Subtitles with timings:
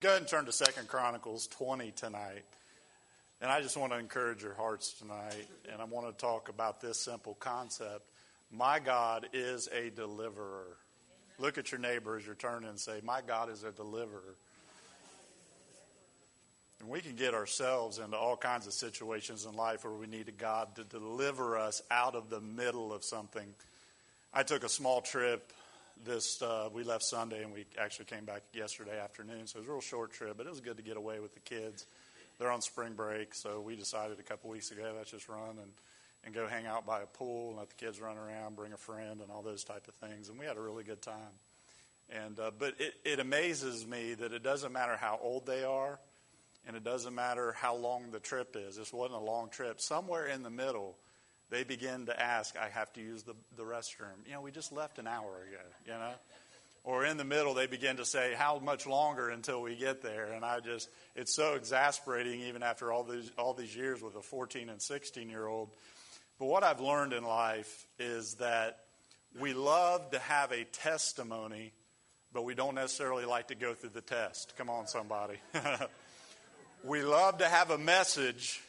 [0.00, 2.44] Go ahead and turn to Second Chronicles 20 tonight.
[3.42, 5.46] And I just want to encourage your hearts tonight.
[5.70, 8.00] And I want to talk about this simple concept.
[8.50, 10.68] My God is a deliverer.
[11.38, 14.36] Look at your neighbor as you're turning and say, My God is a deliverer.
[16.80, 20.28] And we can get ourselves into all kinds of situations in life where we need
[20.28, 23.52] a God to deliver us out of the middle of something.
[24.32, 25.52] I took a small trip
[26.04, 29.46] this uh, we left Sunday and we actually came back yesterday afternoon.
[29.46, 31.34] So it was a real short trip, but it was good to get away with
[31.34, 31.86] the kids.
[32.38, 35.72] They're on spring break, so we decided a couple weeks ago let's just run and
[36.24, 38.76] and go hang out by a pool and let the kids run around, bring a
[38.76, 40.28] friend, and all those type of things.
[40.28, 41.32] And we had a really good time.
[42.10, 45.98] And uh, but it, it amazes me that it doesn't matter how old they are,
[46.66, 48.76] and it doesn't matter how long the trip is.
[48.76, 49.80] This wasn't a long trip.
[49.80, 50.96] Somewhere in the middle
[51.50, 54.26] they begin to ask, I have to use the, the restroom.
[54.26, 56.12] You know, we just left an hour ago, you know?
[56.82, 60.32] Or in the middle, they begin to say, How much longer until we get there?
[60.32, 64.22] And I just, it's so exasperating even after all these, all these years with a
[64.22, 65.70] 14 and 16 year old.
[66.38, 68.78] But what I've learned in life is that
[69.38, 71.72] we love to have a testimony,
[72.32, 74.54] but we don't necessarily like to go through the test.
[74.56, 75.36] Come on, somebody.
[76.84, 78.62] we love to have a message,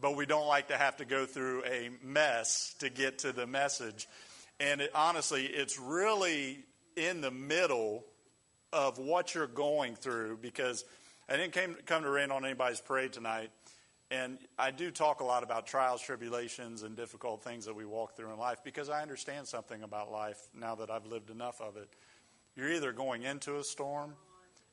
[0.00, 3.46] but we don't like to have to go through a mess to get to the
[3.46, 4.08] message.
[4.60, 6.58] And it, honestly, it's really
[6.96, 8.04] in the middle
[8.72, 10.84] of what you're going through because
[11.28, 13.50] I didn't came, come to rain on anybody's parade tonight.
[14.10, 18.16] And I do talk a lot about trials, tribulations, and difficult things that we walk
[18.16, 21.76] through in life because I understand something about life now that I've lived enough of
[21.76, 21.88] it.
[22.56, 24.14] You're either going into a storm,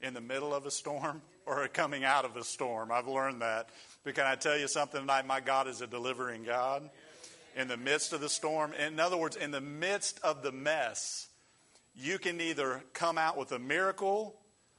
[0.02, 2.92] in the middle of a storm, or coming out of a storm.
[2.92, 3.70] I've learned that.
[4.04, 5.26] But can I tell you something tonight?
[5.26, 6.90] My God is a delivering God
[7.56, 8.74] in the midst of the storm.
[8.74, 11.28] In other words, in the midst of the mess,
[11.96, 14.36] you can either come out with a miracle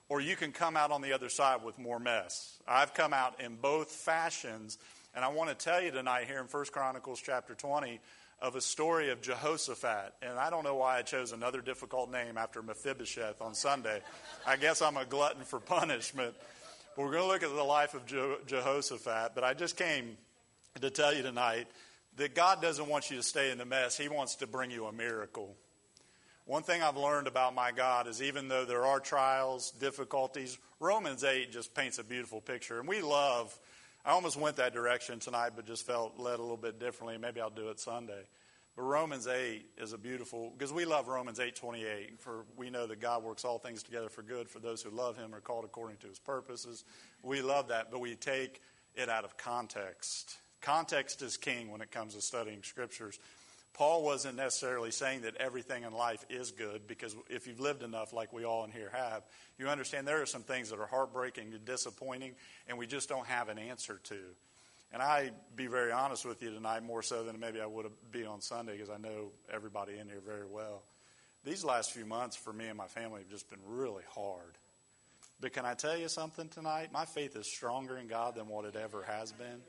[0.08, 2.58] or you can come out on the other side with more mess.
[2.68, 4.78] I've come out in both fashions.
[5.14, 8.00] And I want to tell you tonight here in 1 Chronicles chapter 20
[8.42, 10.12] of a story of Jehoshaphat.
[10.20, 14.02] And I don't know why I chose another difficult name after Mephibosheth on Sunday.
[14.46, 16.34] I guess I'm a glutton for punishment.
[16.96, 18.06] We're going to look at the life of
[18.46, 19.32] Jehoshaphat.
[19.34, 20.16] But I just came
[20.80, 21.66] to tell you tonight
[22.16, 24.86] that God doesn't want you to stay in the mess, He wants to bring you
[24.86, 25.54] a miracle.
[26.46, 31.22] One thing I've learned about my God is even though there are trials, difficulties, Romans
[31.22, 32.78] 8 just paints a beautiful picture.
[32.78, 33.54] And we love,
[34.04, 37.18] I almost went that direction tonight, but just felt led a little bit differently.
[37.18, 38.22] Maybe I'll do it Sunday.
[38.76, 42.20] But Romans 8 is a beautiful, because we love Romans 8 28.
[42.20, 45.16] For we know that God works all things together for good for those who love
[45.16, 46.84] him are called according to his purposes.
[47.22, 48.60] We love that, but we take
[48.94, 50.36] it out of context.
[50.60, 53.18] Context is king when it comes to studying scriptures.
[53.72, 58.14] Paul wasn't necessarily saying that everything in life is good because if you've lived enough,
[58.14, 59.22] like we all in here have,
[59.58, 62.32] you understand there are some things that are heartbreaking and disappointing,
[62.68, 64.16] and we just don't have an answer to.
[64.96, 68.12] And I be very honest with you tonight, more so than maybe I would have
[68.12, 70.80] be on Sunday, because I know everybody in here very well.
[71.44, 74.54] These last few months for me and my family have just been really hard.
[75.38, 76.94] But can I tell you something tonight?
[76.94, 79.60] My faith is stronger in God than what it ever has been.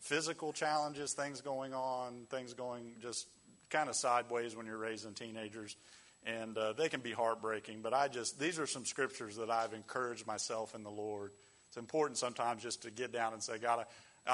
[0.00, 3.26] Physical challenges, things going on, things going just
[3.68, 5.76] kind of sideways when you're raising teenagers,
[6.24, 7.80] and uh, they can be heartbreaking.
[7.82, 11.32] But I just, these are some scriptures that I've encouraged myself in the Lord.
[11.68, 13.84] It's important sometimes just to get down and say, God, I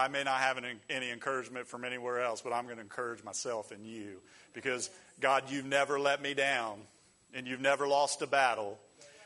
[0.09, 0.59] may not have
[0.89, 4.21] any encouragement from anywhere else, but I'm going to encourage myself in you.
[4.53, 4.91] Because,
[5.21, 6.81] God, you've never let me down,
[7.34, 8.78] and you've never lost a battle.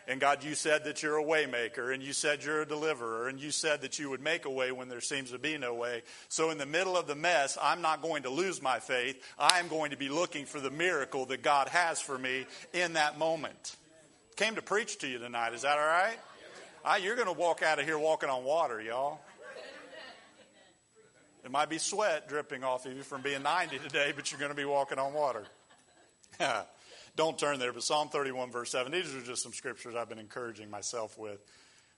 [0.06, 3.40] And God, you said that you're a waymaker, and you said you're a deliverer, and
[3.40, 6.02] you said that you would make a way when there seems to be no way.
[6.28, 9.22] So, in the middle of the mess, I'm not going to lose my faith.
[9.38, 12.94] I am going to be looking for the miracle that God has for me in
[12.94, 13.76] that moment.
[14.36, 15.54] Came to preach to you tonight.
[15.54, 16.18] Is that all right?
[16.84, 19.20] I, you're going to walk out of here walking on water, y'all.
[21.54, 24.56] Might be sweat dripping off of you from being 90 today, but you're going to
[24.56, 25.44] be walking on water.
[27.16, 28.90] Don't turn there, but Psalm 31, verse 7.
[28.90, 31.38] These are just some scriptures I've been encouraging myself with.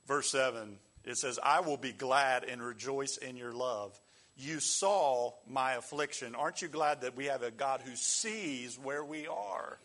[0.06, 3.98] Verse 7, it says, I will be glad and rejoice in your love.
[4.36, 6.34] You saw my affliction.
[6.34, 9.78] Aren't you glad that we have a God who sees where we are?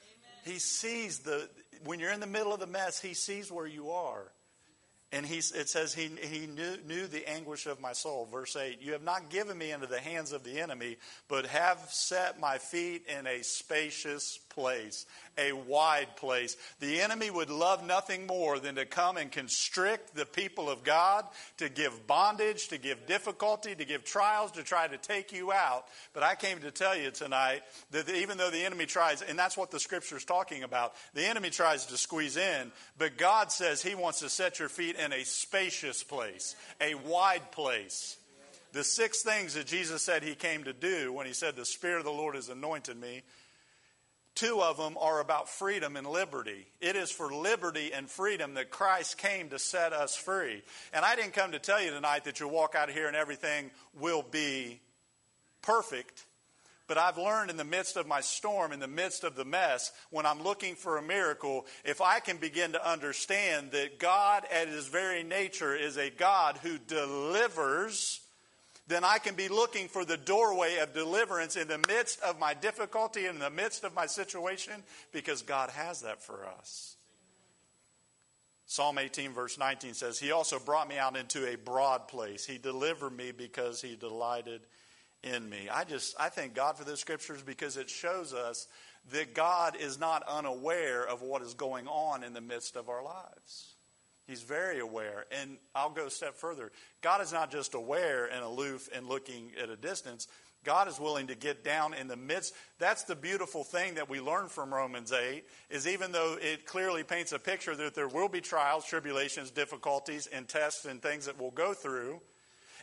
[0.00, 0.54] Amen.
[0.54, 1.50] He sees the,
[1.84, 4.32] when you're in the middle of the mess, He sees where you are.
[5.10, 8.28] And he, it says, he, he knew, knew the anguish of my soul.
[8.30, 11.78] Verse 8 You have not given me into the hands of the enemy, but have
[11.88, 15.06] set my feet in a spacious place,
[15.38, 16.56] a wide place.
[16.80, 21.24] The enemy would love nothing more than to come and constrict the people of God,
[21.58, 25.84] to give bondage, to give difficulty, to give trials, to try to take you out.
[26.12, 27.62] But I came to tell you tonight
[27.92, 31.24] that even though the enemy tries, and that's what the scripture is talking about, the
[31.24, 35.12] enemy tries to squeeze in, but God says he wants to set your feet in
[35.12, 38.16] a spacious place, a wide place.
[38.72, 42.00] The six things that Jesus said he came to do when he said, The Spirit
[42.00, 43.22] of the Lord has anointed me,
[44.34, 46.66] two of them are about freedom and liberty.
[46.80, 50.62] It is for liberty and freedom that Christ came to set us free.
[50.92, 53.16] And I didn't come to tell you tonight that you'll walk out of here and
[53.16, 54.80] everything will be
[55.62, 56.24] perfect.
[56.86, 59.92] But I've learned in the midst of my storm, in the midst of the mess,
[60.10, 64.68] when I'm looking for a miracle, if I can begin to understand that God, at
[64.68, 68.20] his very nature, is a God who delivers
[68.88, 72.54] then I can be looking for the doorway of deliverance in the midst of my
[72.54, 74.82] difficulty, in the midst of my situation,
[75.12, 76.96] because God has that for us.
[78.64, 82.46] Psalm 18, verse 19 says, He also brought me out into a broad place.
[82.46, 84.62] He delivered me because He delighted
[85.22, 85.68] in me.
[85.70, 88.68] I just, I thank God for the scriptures because it shows us
[89.12, 93.02] that God is not unaware of what is going on in the midst of our
[93.02, 93.74] lives.
[94.28, 95.24] He's very aware.
[95.32, 96.70] And I'll go a step further.
[97.00, 100.28] God is not just aware and aloof and looking at a distance.
[100.64, 102.52] God is willing to get down in the midst.
[102.78, 107.04] That's the beautiful thing that we learn from Romans 8 is even though it clearly
[107.04, 111.40] paints a picture that there will be trials, tribulations, difficulties, and tests and things that
[111.40, 112.20] we'll go through,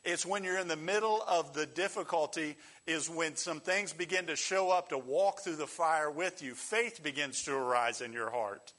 [0.03, 2.56] it's when you're in the middle of the difficulty
[2.88, 6.56] is when some things begin to show up to walk through the fire with you.
[6.56, 8.74] Faith begins to arise in your heart.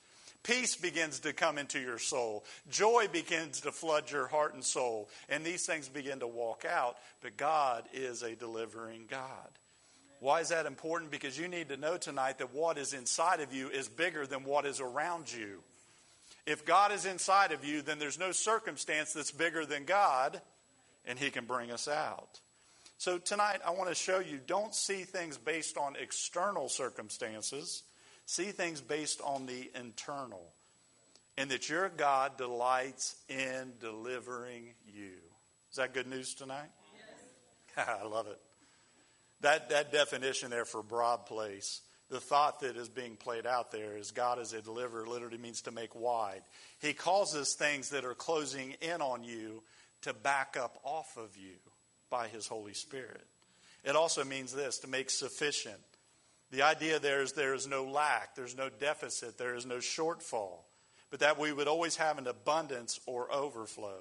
[0.46, 2.44] Peace begins to come into your soul.
[2.70, 5.08] Joy begins to flood your heart and soul.
[5.28, 6.96] And these things begin to walk out.
[7.20, 9.48] But God is a delivering God.
[10.20, 11.10] Why is that important?
[11.10, 14.44] Because you need to know tonight that what is inside of you is bigger than
[14.44, 15.62] what is around you.
[16.46, 20.40] If God is inside of you, then there's no circumstance that's bigger than God,
[21.06, 22.40] and He can bring us out.
[22.98, 27.82] So tonight, I want to show you don't see things based on external circumstances
[28.26, 30.52] See things based on the internal.
[31.38, 35.12] And that your God delights in delivering you.
[35.70, 36.70] Is that good news tonight?
[37.76, 37.88] Yes.
[38.02, 38.38] I love it.
[39.43, 43.96] That, that definition there for broad place, the thought that is being played out there
[43.96, 46.43] is God as a deliverer literally means to make wide.
[46.81, 49.62] He causes things that are closing in on you
[50.02, 51.56] to back up off of you
[52.11, 53.26] by His Holy Spirit.
[53.84, 55.81] It also means this to make sufficient
[56.50, 60.60] the idea there is there is no lack, there's no deficit, there is no shortfall,
[61.10, 64.00] but that we would always have an abundance or overflow.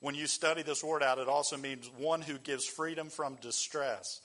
[0.00, 4.20] When you study this word out, it also means one who gives freedom from distress.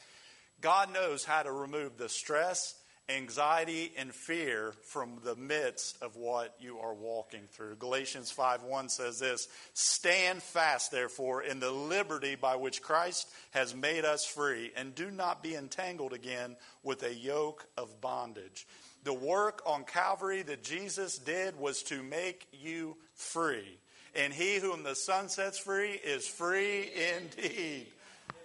[0.59, 2.75] God knows how to remove the stress
[3.11, 7.75] anxiety and fear from the midst of what you are walking through.
[7.75, 14.05] Galatians 5:1 says this, "Stand fast therefore in the liberty by which Christ has made
[14.05, 18.67] us free, and do not be entangled again with a yoke of bondage."
[19.03, 23.79] The work on Calvary that Jesus did was to make you free.
[24.13, 27.91] And he whom the Son sets free is free indeed.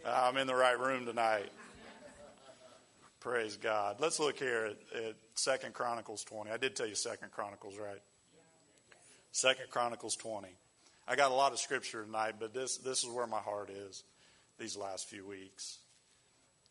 [0.05, 1.51] I'm in the right room tonight.
[3.27, 3.97] Praise God.
[3.99, 6.49] Let's look here at, at Second Chronicles 20.
[6.49, 8.01] I did tell you Second Chronicles, right?
[9.33, 10.47] Second Chronicles 20.
[11.09, 14.05] I got a lot of scripture tonight, but this, this is where my heart is
[14.61, 15.79] these last few weeks.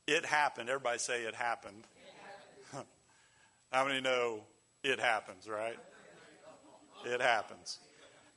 [0.07, 0.69] It happened.
[0.69, 1.83] Everybody say it happened.
[3.73, 4.39] How many know
[4.81, 5.77] it happens, right?
[7.03, 7.79] It happens.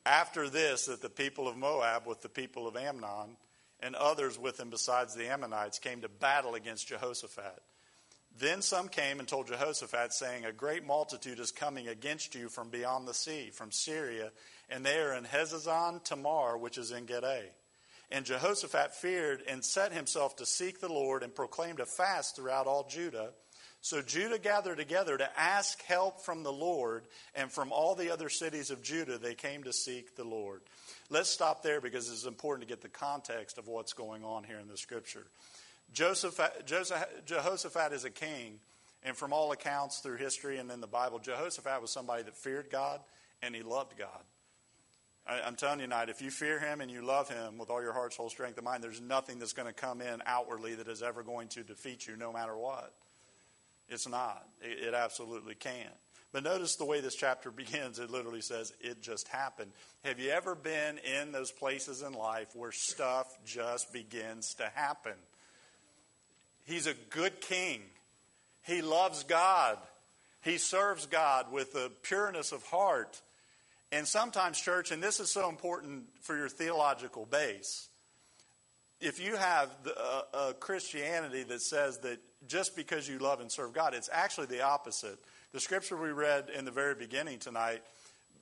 [0.05, 3.37] After this, that the people of Moab with the people of Ammon
[3.79, 7.63] and others with them besides the Ammonites came to battle against Jehoshaphat.
[8.37, 12.71] Then some came and told Jehoshaphat, saying, A great multitude is coming against you from
[12.71, 14.31] beyond the sea, from Syria,
[14.69, 17.51] and they are in Hazazon Tamar, which is in Gederah.
[18.11, 22.67] And Jehoshaphat feared and set himself to seek the Lord and proclaimed a fast throughout
[22.67, 23.33] all Judah.
[23.81, 27.05] So Judah gathered together to ask help from the Lord,
[27.35, 30.63] and from all the other cities of Judah they came to seek the Lord.
[31.11, 34.59] Let's stop there because it's important to get the context of what's going on here
[34.59, 35.27] in the scripture.
[35.93, 36.41] Joseph,
[37.27, 38.61] Jehoshaphat is a king,
[39.03, 42.71] and from all accounts through history and in the Bible, Jehoshaphat was somebody that feared
[42.71, 43.01] God
[43.43, 44.23] and he loved God.
[45.27, 47.83] I, I'm telling you tonight, if you fear him and you love him with all
[47.83, 50.89] your heart, soul, strength, and mind, there's nothing that's going to come in outwardly that
[50.89, 52.93] is ever going to defeat you, no matter what.
[53.89, 54.47] It's not.
[54.61, 55.95] It, it absolutely can't.
[56.33, 57.99] But notice the way this chapter begins.
[57.99, 59.73] It literally says, It just happened.
[60.05, 65.15] Have you ever been in those places in life where stuff just begins to happen?
[66.69, 67.81] He's a good king.
[68.67, 69.79] He loves God.
[70.43, 73.21] He serves God with a pureness of heart.
[73.91, 77.89] And sometimes, church, and this is so important for your theological base,
[79.01, 79.71] if you have
[80.35, 84.63] a Christianity that says that just because you love and serve God, it's actually the
[84.63, 85.19] opposite.
[85.53, 87.81] The scripture we read in the very beginning tonight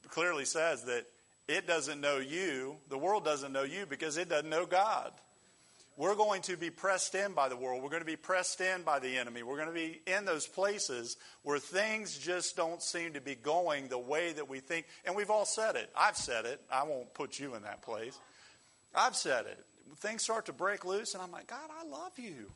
[0.09, 1.05] clearly says that
[1.47, 5.13] it doesn't know you, the world doesn't know you because it doesn't know God.
[5.99, 7.83] We're going to be pressed in by the world.
[7.83, 9.43] We're going to be pressed in by the enemy.
[9.43, 13.89] We're going to be in those places where things just don't seem to be going
[13.89, 14.87] the way that we think.
[15.07, 15.91] And we've all said it.
[15.97, 16.61] I've said it.
[16.71, 18.19] I won't put you in that place.
[18.95, 19.65] I've said it.
[19.99, 22.51] Things start to break loose, and I'm like, God, I love you.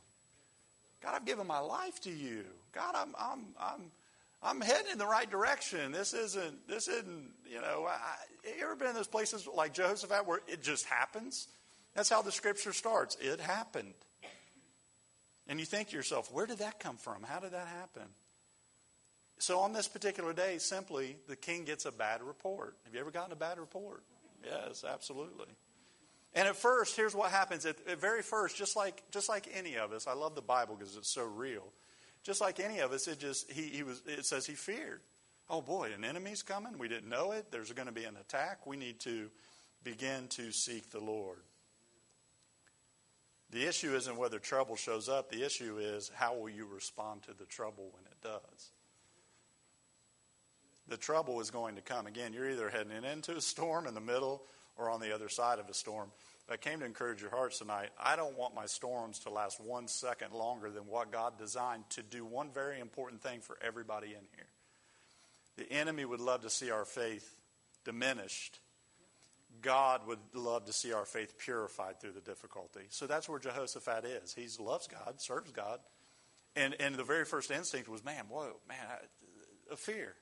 [1.02, 2.44] God, I've given my life to you.
[2.73, 3.90] God, I'm, I'm, I'm,
[4.42, 5.92] I'm heading in the right direction.
[5.92, 10.26] This isn't, this isn't, you know, I, you ever been in those places like Jehoshaphat
[10.26, 11.49] where it just happens?
[11.94, 13.16] That's how the scripture starts.
[13.20, 13.94] It happened.
[15.47, 17.25] And you think to yourself, where did that come from?
[17.25, 18.09] How did that happen?
[19.38, 22.76] So on this particular day, simply, the king gets a bad report.
[22.85, 24.02] Have you ever gotten a bad report?
[24.44, 25.47] Yes, absolutely.
[26.35, 27.66] And at first, here's what happens.
[27.66, 30.76] At, at very first, just like just like any of us, I love the Bible
[30.78, 31.73] because it's so real.
[32.23, 35.00] Just like any of us, it just he, he was it says he feared.
[35.49, 36.78] Oh boy, an enemy's coming.
[36.78, 37.50] We didn't know it.
[37.50, 38.66] There's going to be an attack.
[38.66, 39.30] We need to
[39.82, 41.38] begin to seek the Lord.
[43.50, 47.35] The issue isn't whether trouble shows up, the issue is how will you respond to
[47.35, 48.71] the trouble when it does.
[50.87, 52.07] The trouble is going to come.
[52.07, 54.42] Again, you're either heading into a storm in the middle
[54.76, 56.11] or on the other side of a storm.
[56.47, 57.90] But I came to encourage your hearts tonight.
[57.99, 62.02] I don't want my storms to last one second longer than what God designed to
[62.02, 64.49] do one very important thing for everybody in here.
[65.57, 67.38] The enemy would love to see our faith
[67.85, 68.59] diminished
[69.62, 72.83] God would love to see our faith purified through the difficulty.
[72.88, 74.33] So that's where Jehoshaphat is.
[74.33, 75.80] He loves God, serves God.
[76.57, 78.78] And, and the very first instinct was, man, whoa, man,
[79.71, 80.14] a fear.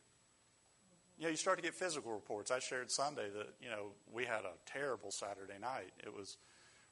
[1.18, 2.50] You know, you start to get physical reports.
[2.50, 5.92] I shared Sunday that, you know, we had a terrible Saturday night.
[6.04, 6.36] It was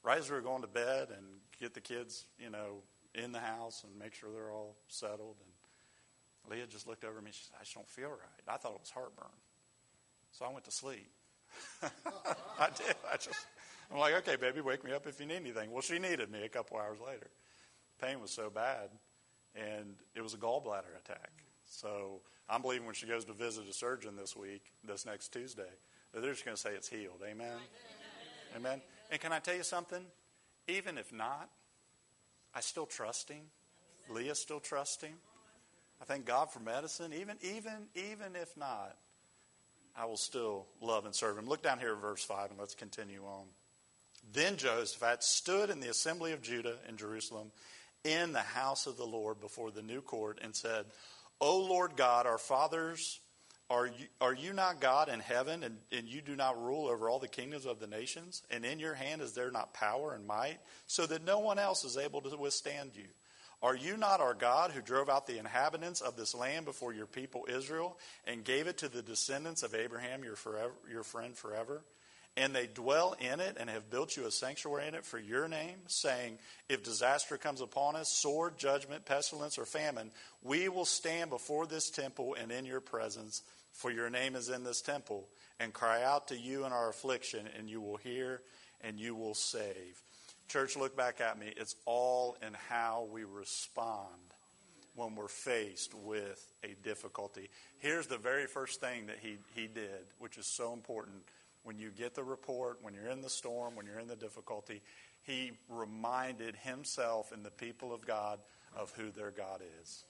[0.03, 1.27] right as we were going to bed and
[1.61, 2.83] get the kids, you know,
[3.15, 5.37] in the house and make sure they're all settled.
[5.41, 7.29] And Leah just looked over at me.
[7.29, 8.45] And she said, I just don't feel right.
[8.49, 9.27] I thought it was heartburn.
[10.33, 11.11] So I went to sleep.
[12.59, 12.97] I did.
[13.11, 13.47] I just,
[13.93, 15.71] I'm like, okay, baby, wake me up if you need anything.
[15.71, 17.29] Well, she needed me a couple hours later.
[18.01, 18.91] Pain was so bad,
[19.55, 21.31] and it was a gallbladder attack.
[21.67, 25.63] So I'm believing when she goes to visit a surgeon this week, this next Tuesday,
[26.13, 27.23] that they're just going to say it's healed.
[27.23, 27.47] Amen?
[27.49, 28.57] Amen.
[28.57, 28.83] Amen.
[29.11, 30.05] And can I tell you something?
[30.69, 31.49] Even if not,
[32.55, 33.43] I still trust him.
[34.11, 35.15] Leah still trusts him.
[36.01, 37.13] I thank God for medicine.
[37.13, 38.97] Even, even, even if not,
[39.99, 41.47] I will still love and serve him.
[41.47, 43.47] Look down here at verse 5 and let's continue on.
[44.33, 47.53] Then Jehoshaphat stood in the assembly of Judah in Jerusalem
[48.05, 50.87] in the house of the Lord before the new court and said,
[51.41, 53.21] O Lord God, our fathers,
[53.69, 57.09] are you, are you not God in heaven and, and you do not rule over
[57.09, 58.43] all the kingdoms of the nations?
[58.51, 61.85] And in your hand is there not power and might so that no one else
[61.85, 63.09] is able to withstand you?
[63.63, 67.07] Are you not our God who drove out the inhabitants of this land before your
[67.07, 67.97] people Israel
[68.27, 71.83] and gave it to the descendants of Abraham, your, forever, your friend forever?
[72.37, 75.49] And they dwell in it and have built you a sanctuary in it for your
[75.49, 80.11] name, saying, If disaster comes upon us, sword, judgment, pestilence, or famine,
[80.43, 83.41] we will stand before this temple and in your presence,
[83.73, 87.49] for your name is in this temple, and cry out to you in our affliction,
[87.57, 88.43] and you will hear
[88.83, 90.03] and you will save.
[90.49, 91.53] Church, look back at me.
[91.57, 94.07] It's all in how we respond
[94.95, 97.51] when we're faced with a difficulty.
[97.79, 101.17] Here's the very first thing that he, he did, which is so important.
[101.65, 104.83] When you get the report, when you're in the storm, when you're in the difficulty,
[105.25, 108.39] he reminded himself and the people of God
[108.77, 110.05] of who their God is.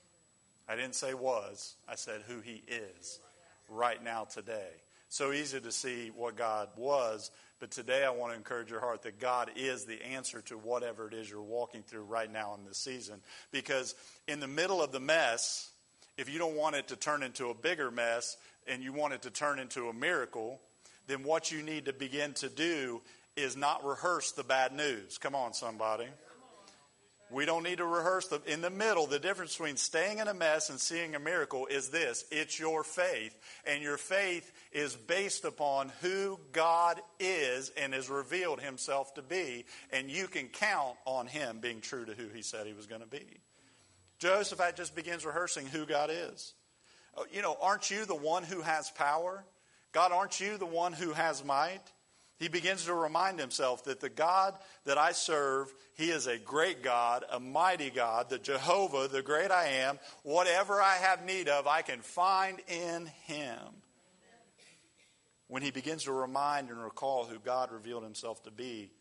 [0.69, 3.19] I didn't say was, I said who he is
[3.69, 4.69] right now today.
[5.09, 9.03] So easy to see what God was, but today I want to encourage your heart
[9.03, 12.65] that God is the answer to whatever it is you're walking through right now in
[12.65, 13.21] this season.
[13.51, 13.95] Because
[14.27, 15.71] in the middle of the mess,
[16.17, 18.37] if you don't want it to turn into a bigger mess
[18.67, 20.59] and you want it to turn into a miracle,
[21.07, 23.01] then what you need to begin to do
[23.37, 25.17] is not rehearse the bad news.
[25.17, 26.07] Come on, somebody.
[27.29, 29.05] We don't need to rehearse the, in the middle.
[29.05, 32.83] The difference between staying in a mess and seeing a miracle is this it's your
[32.83, 33.37] faith.
[33.65, 39.65] And your faith is based upon who God is and has revealed himself to be.
[39.91, 43.01] And you can count on him being true to who he said he was going
[43.01, 43.25] to be.
[44.19, 46.53] Jehoshaphat just begins rehearsing who God is.
[47.15, 49.43] Oh, you know, aren't you the one who has power?
[49.91, 51.81] God, aren't you the one who has might?
[52.37, 54.53] He begins to remind himself that the God
[54.85, 59.49] that I serve, He is a great God, a mighty God, the Jehovah, the great
[59.49, 59.99] I am.
[60.23, 63.59] Whatever I have need of, I can find in Him.
[65.47, 68.91] When he begins to remind and recall who God revealed Himself to be,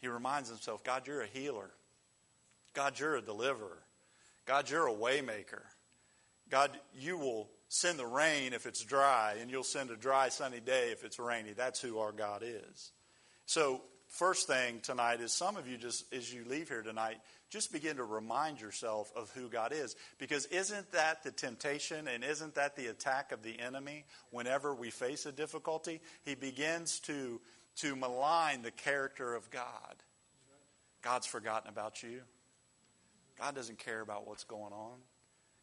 [0.00, 1.70] he reminds himself God, you're a healer.
[2.72, 3.82] God, you're a deliverer.
[4.46, 5.62] God, you're a waymaker.
[6.48, 10.58] God, you will send the rain if it's dry, and you'll send a dry, sunny
[10.58, 11.52] day if it's rainy.
[11.52, 12.90] That's who our God is.
[13.46, 17.72] So, first thing tonight is some of you just, as you leave here tonight, just
[17.72, 19.94] begin to remind yourself of who God is.
[20.18, 24.90] Because isn't that the temptation and isn't that the attack of the enemy whenever we
[24.90, 26.00] face a difficulty?
[26.24, 27.40] He begins to,
[27.76, 29.94] to malign the character of God.
[31.02, 32.22] God's forgotten about you.
[33.38, 34.98] God doesn't care about what's going on.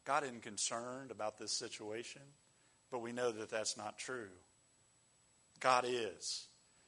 [0.08, 2.22] God isn't concerned about this situation,
[2.90, 4.30] but we know that that's not true.
[5.60, 6.48] God is.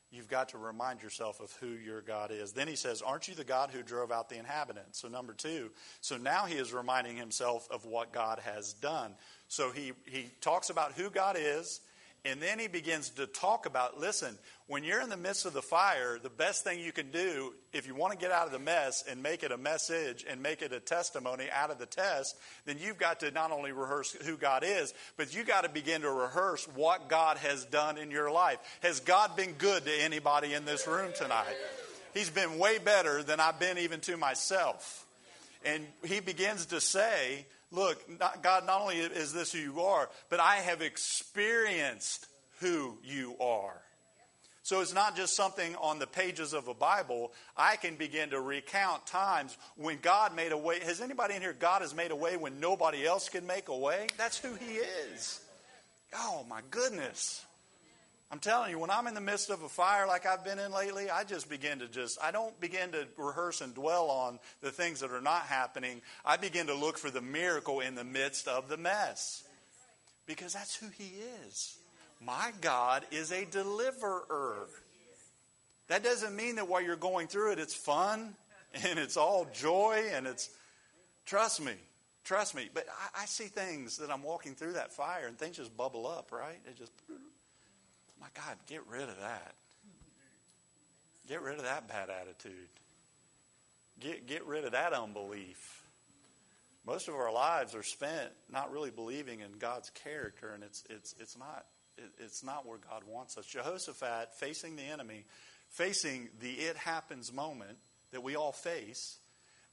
[0.10, 2.54] You've got to remind yourself of who your God is.
[2.54, 5.00] Then he says, Aren't you the God who drove out the inhabitants?
[5.02, 9.14] So, number two, so now he is reminding himself of what God has done.
[9.50, 11.82] So he, he talks about who God is,
[12.26, 15.62] and then he begins to talk about listen, when you're in the midst of the
[15.62, 18.60] fire, the best thing you can do, if you want to get out of the
[18.60, 22.38] mess and make it a message and make it a testimony out of the test,
[22.66, 26.02] then you've got to not only rehearse who God is, but you got to begin
[26.02, 28.60] to rehearse what God has done in your life.
[28.82, 31.56] Has God been good to anybody in this room tonight?
[32.14, 35.06] He's been way better than I've been even to myself.
[35.66, 40.10] And he begins to say, Look, not, God, not only is this who you are,
[40.30, 42.26] but I have experienced
[42.60, 43.80] who you are.
[44.64, 47.32] So it's not just something on the pages of a Bible.
[47.58, 50.80] I can begin to recount times when God made a way.
[50.82, 53.78] Has anybody in here, God has made a way when nobody else can make a
[53.78, 54.08] way?
[54.18, 55.42] That's who He is.
[56.14, 57.46] Oh, my goodness.
[58.32, 60.72] I'm telling you, when I'm in the midst of a fire like I've been in
[60.72, 64.70] lately, I just begin to just, I don't begin to rehearse and dwell on the
[64.70, 66.02] things that are not happening.
[66.24, 69.44] I begin to look for the miracle in the midst of the mess.
[70.28, 71.76] Because that's who He is.
[72.24, 74.68] My God is a deliverer.
[75.88, 78.36] That doesn't mean that while you're going through it, it's fun
[78.86, 80.52] and it's all joy and it's,
[81.26, 81.74] trust me,
[82.24, 82.70] trust me.
[82.72, 86.06] But I, I see things that I'm walking through that fire and things just bubble
[86.06, 86.60] up, right?
[86.68, 86.92] It just,
[88.20, 89.56] my God, get rid of that.
[91.28, 92.70] Get rid of that bad attitude.
[94.00, 95.84] Get, get rid of that unbelief.
[96.86, 101.14] Most of our lives are spent not really believing in God's character, and it's, it's,
[101.20, 101.66] it's, not,
[102.18, 103.46] it's not where God wants us.
[103.46, 105.26] Jehoshaphat, facing the enemy,
[105.70, 107.78] facing the it happens moment
[108.12, 109.18] that we all face,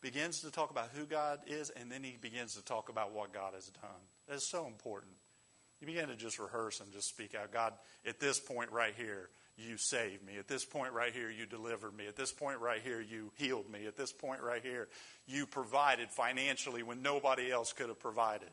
[0.02, 3.32] begins to talk about who God is, and then he begins to talk about what
[3.32, 4.02] God has done.
[4.28, 5.12] That's so important.
[5.80, 7.74] You begin to just rehearse and just speak out God,
[8.06, 10.36] at this point right here, you saved me.
[10.38, 12.06] At this point right here, you delivered me.
[12.06, 13.86] At this point right here, you healed me.
[13.86, 14.88] At this point right here,
[15.26, 18.50] you provided financially when nobody else could have provided.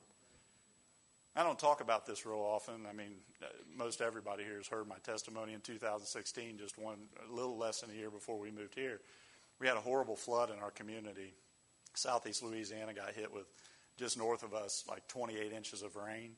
[1.36, 2.86] I don't talk about this real often.
[2.88, 7.34] I mean, uh, most everybody here has heard my testimony in 2016, just one a
[7.34, 9.00] little less than a year before we moved here.
[9.60, 11.34] We had a horrible flood in our community.
[11.96, 13.46] Southeast Louisiana got hit with
[13.98, 16.32] just north of us like 28 inches of rain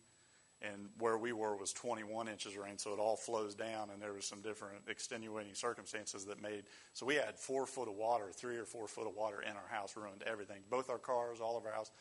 [0.72, 4.02] and where we were was 21 inches of rain, so it all flows down, and
[4.02, 6.64] there was some different extenuating circumstances that made.
[6.94, 9.68] So we had four foot of water, three or four foot of water in our
[9.70, 11.92] house, ruined everything, both our cars, all of our house.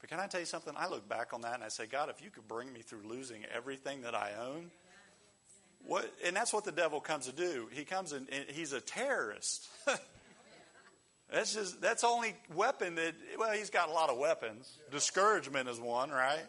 [0.00, 0.74] But can I tell you something?
[0.76, 3.02] I look back on that and I say, God, if you could bring me through
[3.08, 4.70] losing everything that I own,
[5.86, 6.12] what?
[6.24, 7.68] And that's what the devil comes to do.
[7.72, 9.66] He comes and he's a terrorist.
[11.32, 13.14] that's just that's only weapon that.
[13.38, 14.78] Well, he's got a lot of weapons.
[14.90, 16.44] Discouragement is one, right?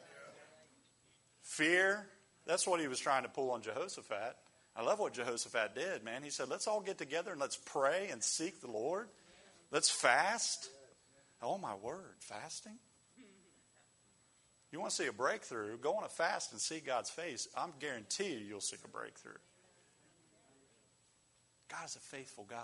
[1.45, 2.05] Fear,
[2.47, 4.36] that's what he was trying to pull on Jehoshaphat.
[4.75, 6.23] I love what Jehoshaphat did, man.
[6.23, 9.08] He said, let's all get together and let's pray and seek the Lord.
[9.71, 10.69] Let's fast.
[11.41, 12.77] Oh, my word, fasting?
[14.71, 15.77] You want to see a breakthrough?
[15.77, 17.47] Go on a fast and see God's face.
[17.55, 19.38] I'm guarantee you, you'll see a breakthrough.
[21.69, 22.60] God is a faithful God.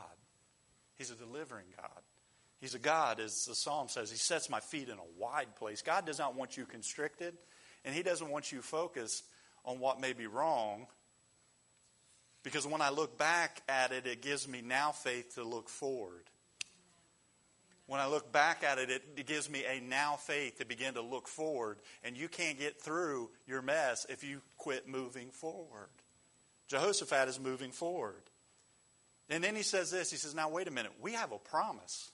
[0.97, 2.01] He's a delivering God.
[2.59, 5.81] He's a God, as the psalm says, He sets my feet in a wide place.
[5.81, 7.35] God does not want you constricted.
[7.85, 9.23] And He doesn't want you focused
[9.65, 10.87] on what may be wrong.
[12.43, 16.23] Because when I look back at it, it gives me now faith to look forward.
[17.85, 21.01] When I look back at it, it gives me a now faith to begin to
[21.01, 21.77] look forward.
[22.03, 25.89] And you can't get through your mess if you quit moving forward.
[26.67, 28.23] Jehoshaphat is moving forward.
[29.29, 32.11] And then he says this he says, Now, wait a minute, we have a promise.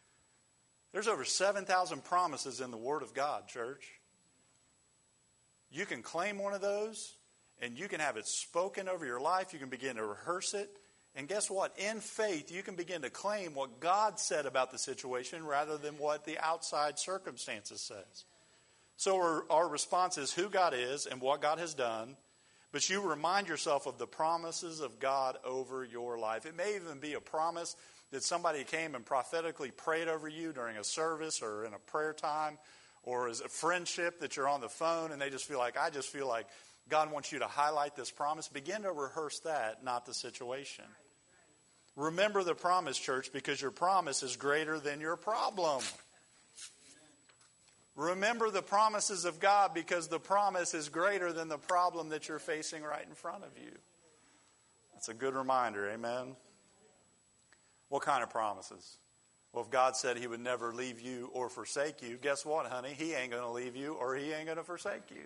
[0.92, 3.84] There's over 7,000 promises in the Word of God, church.
[5.74, 7.14] You can claim one of those
[7.60, 9.52] and you can have it spoken over your life.
[9.52, 10.70] You can begin to rehearse it
[11.14, 11.78] And guess what?
[11.78, 15.96] In faith, you can begin to claim what God said about the situation rather than
[15.98, 18.24] what the outside circumstances says.
[18.96, 22.16] So our, our response is who God is and what God has done,
[22.72, 26.46] but you remind yourself of the promises of God over your life.
[26.46, 27.76] It may even be a promise
[28.10, 32.12] that somebody came and prophetically prayed over you during a service or in a prayer
[32.12, 32.58] time
[33.04, 35.90] or is a friendship that you're on the phone and they just feel like, I
[35.90, 36.46] just feel like
[36.88, 38.48] God wants you to highlight this promise.
[38.48, 40.84] Begin to rehearse that, not the situation.
[41.96, 45.82] Remember the promise, church, because your promise is greater than your problem.
[47.96, 52.40] Remember the promises of God because the promise is greater than the problem that you're
[52.40, 53.70] facing right in front of you.
[54.94, 56.34] That's a good reminder, amen?
[57.90, 58.96] What kind of promises?
[59.54, 62.92] Well, if God said He would never leave you or forsake you, guess what, honey?
[62.92, 65.22] He ain't going to leave you or He ain't going to forsake you.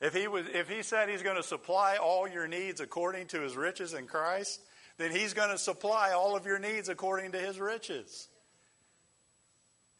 [0.00, 3.40] If he, was, if he said He's going to supply all your needs according to
[3.40, 4.60] His riches in Christ,
[4.96, 8.28] then He's going to supply all of your needs according to His riches.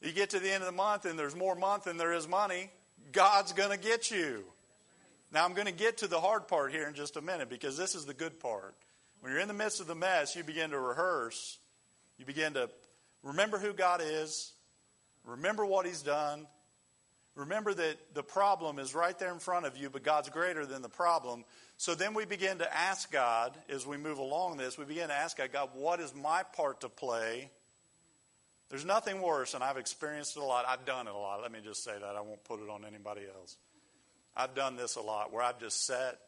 [0.00, 2.26] You get to the end of the month and there's more month than there is
[2.26, 2.70] money,
[3.12, 4.44] God's going to get you.
[5.30, 7.76] Now, I'm going to get to the hard part here in just a minute because
[7.76, 8.74] this is the good part.
[9.20, 11.58] When you're in the midst of the mess, you begin to rehearse.
[12.18, 12.70] You begin to
[13.22, 14.52] remember who God is,
[15.24, 16.46] remember what He's done,
[17.34, 20.82] remember that the problem is right there in front of you, but God's greater than
[20.82, 21.44] the problem.
[21.76, 25.14] So then we begin to ask God, as we move along this, we begin to
[25.14, 27.50] ask God, God, what is my part to play?
[28.68, 30.64] There's nothing worse, and I've experienced it a lot.
[30.66, 31.40] I've done it a lot.
[31.42, 32.16] Let me just say that.
[32.16, 33.56] I won't put it on anybody else.
[34.34, 36.18] I've done this a lot where I've just sat,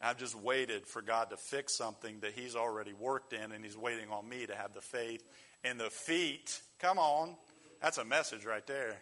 [0.00, 3.76] I've just waited for God to fix something that He's already worked in, and He's
[3.76, 5.22] waiting on me to have the faith
[5.64, 6.60] and the feet.
[6.78, 7.36] Come on.
[7.82, 8.96] That's a message right there.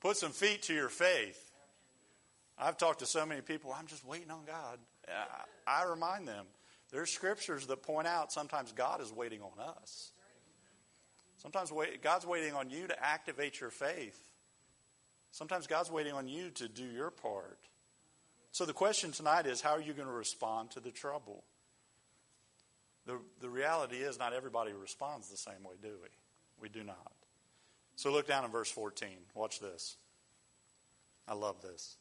[0.00, 1.50] Put some feet to your faith.
[2.58, 4.78] I've talked to so many people, I'm just waiting on God.
[5.66, 6.46] I remind them
[6.90, 10.10] there's scriptures that point out sometimes God is waiting on us.
[11.36, 14.20] Sometimes God's waiting on you to activate your faith.
[15.30, 17.58] Sometimes God's waiting on you to do your part.
[18.50, 21.44] So the question tonight is how are you going to respond to the trouble?
[23.08, 26.08] The, the reality is, not everybody responds the same way, do we?
[26.60, 27.12] We do not.
[27.96, 29.08] So look down in verse 14.
[29.34, 29.96] Watch this.
[31.26, 31.96] I love this.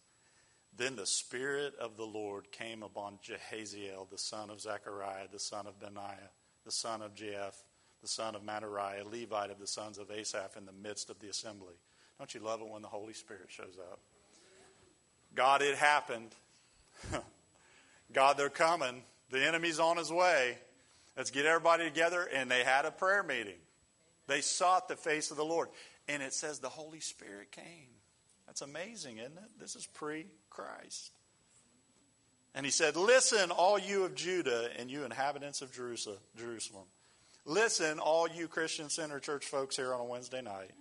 [0.75, 5.65] Then the Spirit of the Lord came upon Jehaziel, the son of Zechariah, the son
[5.65, 6.29] of Benaiah,
[6.65, 7.55] the son of Jeff,
[8.01, 11.19] the son of Mattaniah, a Levite of the sons of Asaph, in the midst of
[11.19, 11.75] the assembly.
[12.17, 14.01] Don't you love it when the Holy Spirit shows up?
[15.33, 16.35] God, it happened.
[18.11, 19.03] God, they're coming.
[19.29, 20.57] The enemy's on his way.
[21.17, 22.29] Let's get everybody together.
[22.31, 23.59] And they had a prayer meeting.
[24.27, 25.69] They sought the face of the Lord.
[26.07, 27.89] And it says the Holy Spirit came.
[28.45, 29.59] That's amazing, isn't it?
[29.59, 31.11] This is pre Christ.
[32.55, 36.85] And he said, Listen, all you of Judah and you inhabitants of Jerusalem.
[37.45, 40.71] Listen, all you Christian Center Church folks here on a Wednesday night.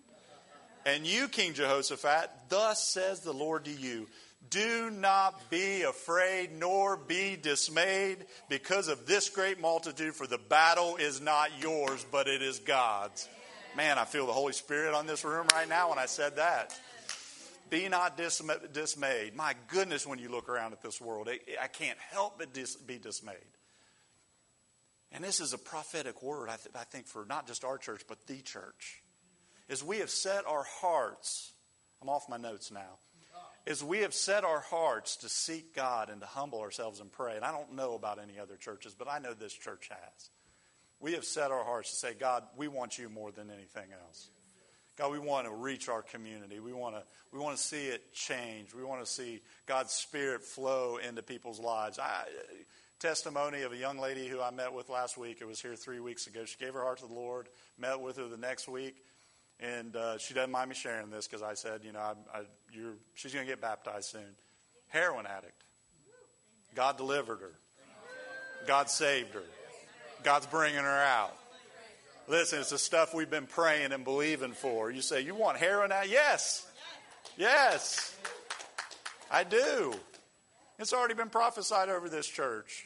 [0.84, 4.06] And you, King Jehoshaphat, thus says the Lord to you
[4.48, 8.18] Do not be afraid nor be dismayed
[8.48, 13.28] because of this great multitude, for the battle is not yours, but it is God's.
[13.76, 16.78] Man, I feel the Holy Spirit on this room right now when I said that.
[17.68, 18.16] Be not
[18.72, 19.34] dismayed.
[19.34, 21.28] My goodness, when you look around at this world,
[21.60, 22.54] I can't help but
[22.86, 23.36] be dismayed.
[25.12, 28.40] And this is a prophetic word, I, think, for not just our church, but the
[28.40, 29.02] church.
[29.68, 31.52] As we have set our hearts,
[32.00, 32.98] I'm off my notes now.
[33.66, 37.34] As we have set our hearts to seek God and to humble ourselves and pray,
[37.34, 40.30] and I don't know about any other churches, but I know this church has.
[41.00, 44.28] We have set our hearts to say, God, we want you more than anything else.
[44.96, 46.58] God, we want to reach our community.
[46.58, 47.02] We want to,
[47.32, 48.72] we want to see it change.
[48.72, 51.98] We want to see God's Spirit flow into people's lives.
[51.98, 52.24] I,
[52.98, 55.38] testimony of a young lady who I met with last week.
[55.40, 56.44] It was here three weeks ago.
[56.46, 57.48] She gave her heart to the Lord,
[57.78, 59.04] met with her the next week,
[59.60, 62.42] and uh, she doesn't mind me sharing this because I said, you know, I, I,
[63.14, 64.36] she's going to get baptized soon.
[64.88, 65.62] Heroin addict.
[66.74, 67.52] God delivered her.
[68.66, 69.42] God saved her.
[70.22, 71.34] God's bringing her out.
[72.28, 74.90] Listen, it's the stuff we've been praying and believing for.
[74.90, 76.02] You say, You want heroin now?
[76.02, 76.66] Yes.
[77.36, 78.16] Yes.
[79.30, 79.94] I do.
[80.78, 82.84] It's already been prophesied over this church.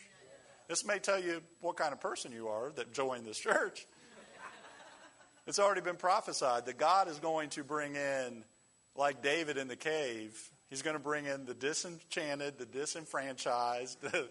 [0.69, 3.87] This may tell you what kind of person you are that joined this church.
[5.51, 8.45] It's already been prophesied that God is going to bring in,
[8.95, 14.29] like David in the cave, he's going to bring in the disenchanted, the disenfranchised, the,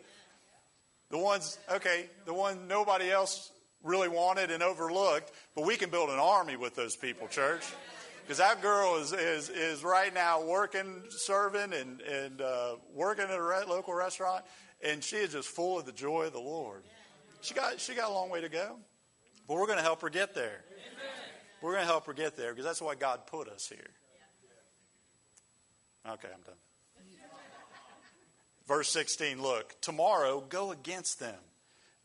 [1.11, 3.51] the ones, okay, the one nobody else
[3.83, 7.65] really wanted and overlooked, but we can build an army with those people, church.
[8.21, 13.37] Because that girl is, is, is right now working, serving, and, and uh, working at
[13.37, 14.45] a re- local restaurant,
[14.81, 16.83] and she is just full of the joy of the Lord.
[17.41, 18.77] She got, she got a long way to go.
[19.49, 20.63] But we're going to help her get there.
[21.61, 23.89] We're going to help her get there because that's why God put us here.
[26.07, 26.55] Okay, I'm done.
[28.67, 31.39] Verse 16 Look, tomorrow go against them.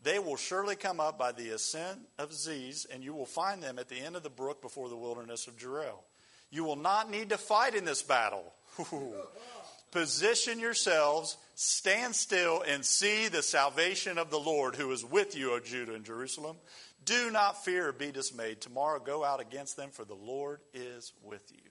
[0.03, 3.79] They will surely come up by the ascent of Ziz, and you will find them
[3.79, 6.05] at the end of the brook before the wilderness of Jeruel.
[6.51, 8.53] You will not need to fight in this battle.
[9.93, 15.53] Position yourselves, stand still, and see the salvation of the Lord who is with you,
[15.53, 16.57] O Judah and Jerusalem.
[17.05, 18.61] Do not fear or be dismayed.
[18.61, 21.71] Tomorrow go out against them, for the Lord is with you.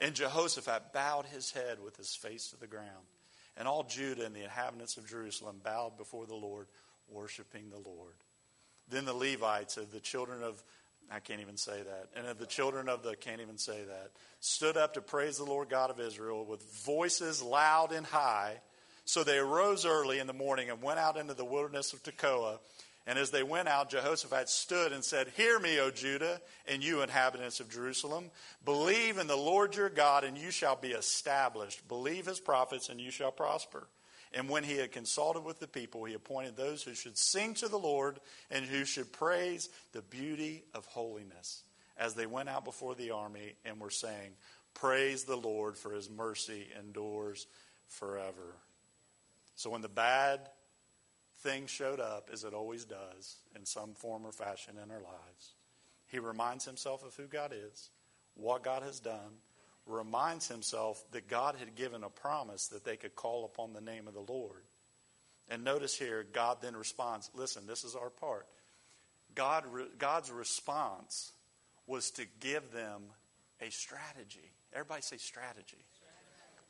[0.00, 3.06] And Jehoshaphat bowed his head with his face to the ground.
[3.56, 6.68] And all Judah and the inhabitants of Jerusalem bowed before the Lord,
[7.08, 8.14] worshiping the Lord.
[8.88, 10.62] Then the Levites of the children of,
[11.10, 14.12] I can't even say that, and of the children of the, can't even say that,
[14.40, 18.60] stood up to praise the Lord God of Israel with voices loud and high.
[19.04, 22.58] So they arose early in the morning and went out into the wilderness of Tekoa.
[23.08, 27.00] And as they went out, Jehoshaphat stood and said, Hear me, O Judah, and you
[27.00, 28.30] inhabitants of Jerusalem.
[28.66, 31.88] Believe in the Lord your God, and you shall be established.
[31.88, 33.88] Believe his prophets, and you shall prosper.
[34.34, 37.68] And when he had consulted with the people, he appointed those who should sing to
[37.68, 41.62] the Lord and who should praise the beauty of holiness
[41.96, 44.32] as they went out before the army and were saying,
[44.74, 47.46] Praise the Lord, for his mercy endures
[47.88, 48.54] forever.
[49.56, 50.40] So when the bad
[51.40, 55.54] thing showed up, as it always does, in some form or fashion in our lives.
[56.06, 57.90] He reminds himself of who God is,
[58.34, 59.40] what God has done,
[59.86, 64.06] reminds himself that God had given a promise that they could call upon the name
[64.06, 64.62] of the Lord.
[65.48, 68.46] And notice here, God then responds listen, this is our part.
[69.34, 69.64] God,
[69.98, 71.32] God's response
[71.86, 73.02] was to give them
[73.60, 74.52] a strategy.
[74.72, 75.84] Everybody say strategy.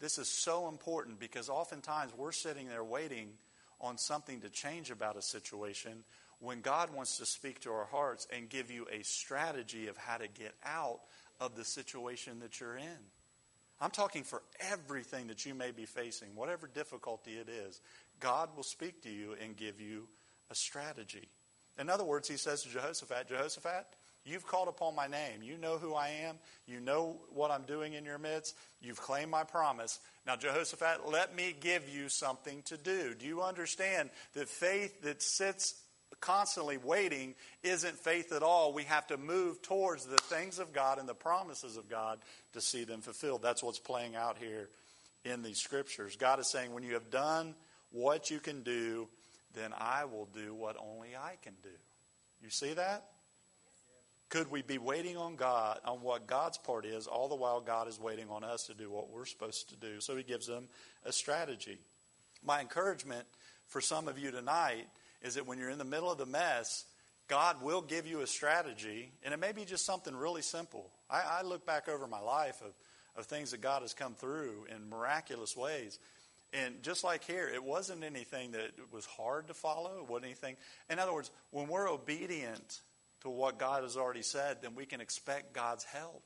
[0.00, 3.31] This is so important because oftentimes we're sitting there waiting
[3.80, 6.04] on something to change about a situation
[6.40, 10.16] when God wants to speak to our hearts and give you a strategy of how
[10.16, 11.00] to get out
[11.40, 12.98] of the situation that you're in.
[13.80, 17.80] I'm talking for everything that you may be facing, whatever difficulty it is,
[18.18, 20.08] God will speak to you and give you
[20.50, 21.28] a strategy.
[21.78, 23.86] In other words, he says to Jehoshaphat, Jehoshaphat,
[24.24, 25.42] You've called upon my name.
[25.42, 26.37] You know who I am.
[26.66, 28.54] You know what I'm doing in your midst.
[28.83, 30.00] You've claimed my promise.
[30.26, 33.14] Now, Jehoshaphat, let me give you something to do.
[33.14, 35.74] Do you understand that faith that sits
[36.20, 38.72] constantly waiting isn't faith at all?
[38.72, 42.18] We have to move towards the things of God and the promises of God
[42.52, 43.40] to see them fulfilled.
[43.42, 44.68] That's what's playing out here
[45.24, 46.16] in these scriptures.
[46.16, 47.54] God is saying, when you have done
[47.90, 49.09] what you can do,
[49.54, 51.70] then I will do what only I can do.
[52.42, 53.04] You see that?
[54.28, 57.88] Could we be waiting on God, on what God's part is, all the while God
[57.88, 60.00] is waiting on us to do what we're supposed to do?
[60.00, 60.68] So he gives them
[61.06, 61.78] a strategy.
[62.44, 63.26] My encouragement
[63.68, 64.86] for some of you tonight
[65.22, 66.84] is that when you're in the middle of the mess,
[67.26, 70.90] God will give you a strategy, and it may be just something really simple.
[71.10, 72.72] I, I look back over my life of,
[73.16, 75.98] of things that God has come through in miraculous ways.
[76.52, 79.98] And just like here, it wasn't anything that was hard to follow.
[79.98, 80.56] It wasn't anything.
[80.88, 82.80] In other words, when we're obedient
[83.22, 86.22] to what God has already said, then we can expect God's help.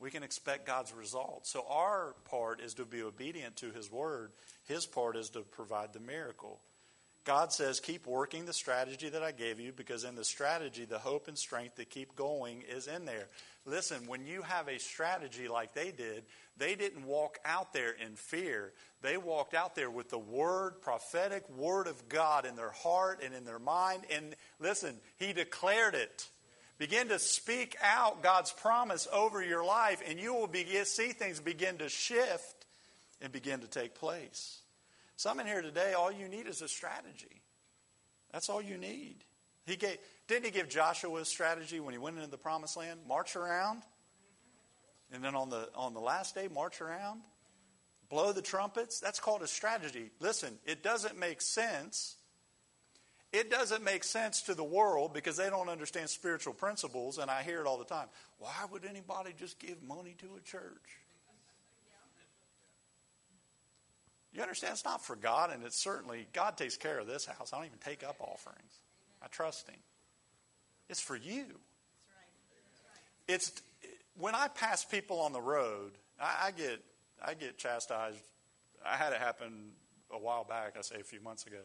[0.00, 1.50] We can expect God's results.
[1.50, 4.32] So our part is to be obedient to His word.
[4.64, 6.60] His part is to provide the miracle.
[7.24, 10.98] God says, keep working the strategy that I gave you because in the strategy, the
[10.98, 13.28] hope and strength to keep going is in there.
[13.64, 16.24] Listen, when you have a strategy like they did,
[16.56, 18.72] they didn't walk out there in fear.
[19.02, 23.32] They walked out there with the word, prophetic word of God in their heart and
[23.34, 24.02] in their mind.
[24.10, 26.28] And listen, He declared it.
[26.78, 31.38] Begin to speak out God's promise over your life, and you will begin, see things
[31.38, 32.66] begin to shift
[33.20, 34.61] and begin to take place.
[35.22, 37.42] Some in here today, all you need is a strategy.
[38.32, 39.18] That's all you need.
[39.64, 42.98] He gave, didn't he give Joshua a strategy when he went into the promised land?
[43.06, 43.82] March around.
[45.12, 47.20] And then on the, on the last day, march around.
[48.10, 48.98] Blow the trumpets.
[48.98, 50.10] That's called a strategy.
[50.18, 52.16] Listen, it doesn't make sense.
[53.32, 57.44] It doesn't make sense to the world because they don't understand spiritual principles, and I
[57.44, 58.08] hear it all the time.
[58.38, 61.01] Why would anybody just give money to a church?
[64.32, 64.72] You understand?
[64.72, 67.52] It's not for God, and it's certainly, God takes care of this house.
[67.52, 68.80] I don't even take up offerings.
[69.22, 69.76] I trust Him.
[70.88, 71.44] It's for you.
[73.28, 73.52] It's
[74.18, 76.82] when I pass people on the road, I, I get
[77.24, 78.18] I get chastised.
[78.84, 79.70] I had it happen
[80.12, 80.74] a while back.
[80.76, 81.60] I say a few months ago.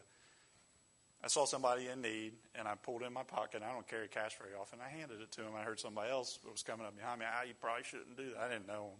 [1.23, 3.63] I saw somebody in need, and I pulled in my pocket.
[3.67, 4.79] I don't carry cash very often.
[4.85, 5.49] I handed it to him.
[5.57, 7.25] I heard somebody else was coming up behind me.
[7.27, 8.43] Ah, you probably shouldn't do that.
[8.43, 8.99] I didn't know him.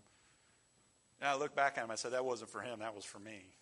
[1.19, 1.91] And I look back at him.
[1.91, 2.79] I said, "That wasn't for him.
[2.79, 3.55] That was for me."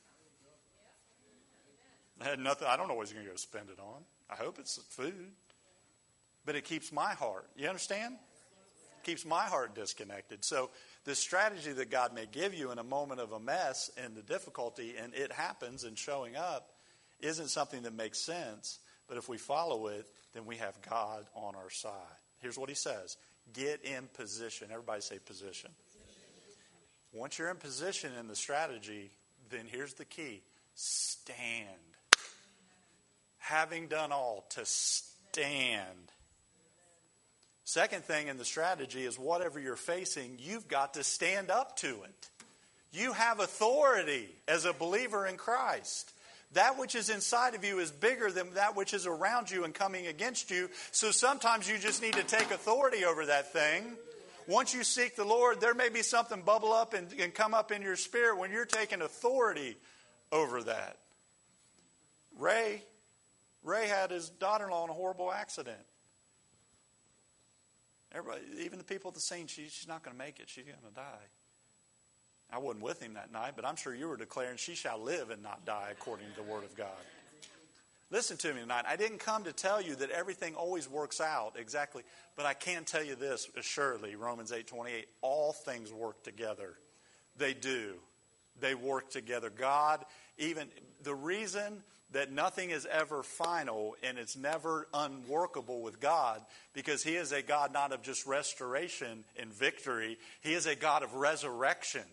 [2.22, 2.68] I had nothing.
[2.68, 4.04] I don't know what he's going to go spend it on.
[4.30, 5.34] I hope it's food.
[6.46, 7.50] But it keeps my heart.
[7.56, 8.15] You understand?
[9.04, 10.46] Keeps my heart disconnected.
[10.46, 10.70] So,
[11.04, 14.22] the strategy that God may give you in a moment of a mess and the
[14.22, 16.72] difficulty, and it happens and showing up,
[17.20, 18.80] isn't something that makes sense.
[19.08, 21.91] But if we follow it, then we have God on our side.
[22.39, 23.18] Here's what he says
[23.54, 24.70] Get in position.
[24.72, 25.72] Everybody say position.
[27.15, 29.10] Once you're in position in the strategy,
[29.49, 30.41] then here's the key
[30.75, 31.69] stand.
[33.38, 36.12] Having done all, to stand.
[37.63, 41.88] Second thing in the strategy is whatever you're facing, you've got to stand up to
[42.04, 42.30] it.
[42.91, 46.12] You have authority as a believer in Christ.
[46.54, 49.73] That which is inside of you is bigger than that which is around you and
[49.73, 50.69] coming against you.
[50.91, 53.95] So sometimes you just need to take authority over that thing.
[54.47, 57.71] Once you seek the Lord, there may be something bubble up and, and come up
[57.71, 59.75] in your spirit when you're taking authority
[60.31, 60.97] over that.
[62.38, 62.84] Ray,
[63.63, 65.77] Ray had his daughter-in-law in a horrible accident.
[68.13, 70.47] Everybody, even the people at the scene, she, she's not going to make it.
[70.47, 71.27] She's going to die.
[72.51, 75.31] I wasn't with him that night, but I'm sure you were declaring, She shall live
[75.31, 76.88] and not die according to the Word of God.
[78.15, 78.86] Listen to me tonight.
[78.88, 82.01] I didn't come to tell you that everything always works out exactly,
[82.38, 86.75] but I can tell you this assuredly Romans 8 28, all things work together.
[87.36, 87.95] They do.
[88.58, 89.49] They work together.
[89.49, 90.06] God,
[90.38, 90.69] even
[91.04, 96.39] the reason that nothing is ever final and it's never unworkable with God
[96.71, 101.04] because He is a God not of just restoration and victory, He is a God
[101.04, 102.06] of resurrection.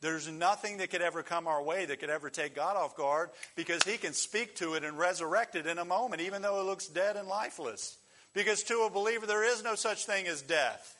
[0.00, 3.30] There's nothing that could ever come our way that could ever take God off guard
[3.54, 6.64] because He can speak to it and resurrect it in a moment, even though it
[6.64, 7.96] looks dead and lifeless.
[8.34, 10.94] Because to a believer, there is no such thing as death.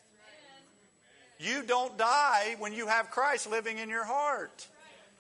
[1.39, 4.67] You don't die when you have Christ living in your heart.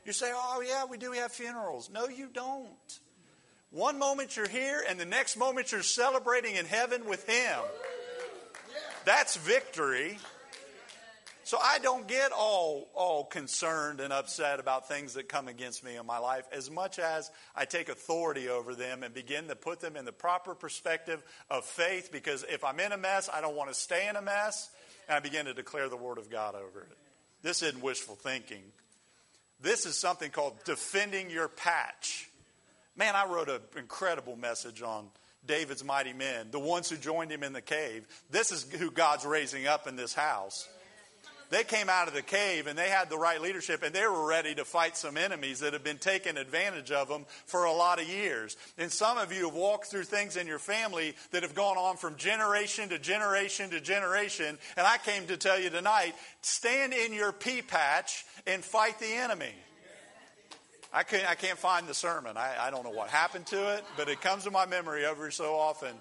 [0.07, 1.11] You say, oh, yeah, we do.
[1.11, 1.91] We have funerals.
[1.93, 2.69] No, you don't.
[3.71, 7.59] One moment you're here, and the next moment you're celebrating in heaven with Him.
[9.05, 10.19] That's victory.
[11.46, 15.94] So I don't get all, all concerned and upset about things that come against me
[15.94, 19.78] in my life as much as I take authority over them and begin to put
[19.78, 23.54] them in the proper perspective of faith because if I'm in a mess, I don't
[23.54, 24.70] want to stay in a mess,
[25.09, 26.98] and I begin to declare the Word of God over it.
[27.42, 28.64] This isn't wishful thinking.
[29.61, 32.28] This is something called defending your patch.
[32.96, 35.06] Man, I wrote an incredible message on
[35.46, 38.04] David's mighty men, the ones who joined him in the cave.
[38.32, 40.68] This is who God's raising up in this house
[41.50, 44.26] they came out of the cave and they had the right leadership and they were
[44.26, 48.00] ready to fight some enemies that have been taking advantage of them for a lot
[48.00, 48.56] of years.
[48.78, 51.96] And some of you have walked through things in your family that have gone on
[51.96, 54.59] from generation to generation to generation.
[54.76, 59.12] And I came to tell you tonight stand in your pea patch and fight the
[59.12, 59.52] enemy.
[60.92, 62.37] I can't, I can't find the sermon.
[62.37, 65.32] I, I don't know what happened to it, but it comes to my memory every
[65.32, 65.94] so often.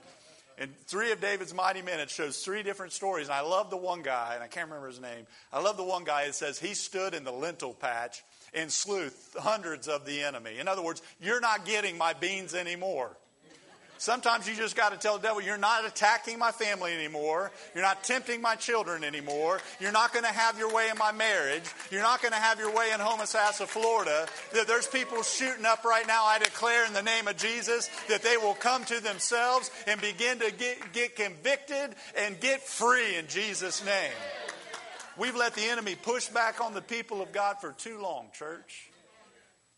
[0.58, 3.28] And three of David's mighty men, it shows three different stories.
[3.28, 5.28] And I love the one guy, and I can't remember his name.
[5.52, 6.24] I love the one guy.
[6.24, 10.60] It says he stood in the lentil patch and slew hundreds of the enemy.
[10.60, 13.18] In other words, you're not getting my beans anymore.
[14.06, 17.52] Sometimes you just got to tell the devil, you're not attacking my family anymore.
[17.74, 19.60] You're not tempting my children anymore.
[19.80, 21.64] You're not going to have your way in my marriage.
[21.90, 24.28] You're not going to have your way in Homosassa, Florida.
[24.68, 26.24] There's people shooting up right now.
[26.24, 30.38] I declare in the name of Jesus that they will come to themselves and begin
[30.38, 34.14] to get, get convicted and get free in Jesus' name.
[35.18, 38.92] We've let the enemy push back on the people of God for too long, church.